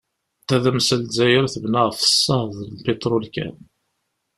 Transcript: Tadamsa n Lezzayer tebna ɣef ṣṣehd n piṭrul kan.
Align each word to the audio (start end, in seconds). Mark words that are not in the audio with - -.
Tadamsa 0.47 0.95
n 0.97 1.01
Lezzayer 1.03 1.45
tebna 1.53 1.81
ɣef 1.87 1.99
ṣṣehd 2.11 2.57
n 2.73 2.75
piṭrul 2.85 3.25
kan. 3.35 3.55